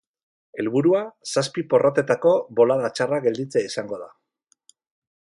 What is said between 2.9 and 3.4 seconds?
txarra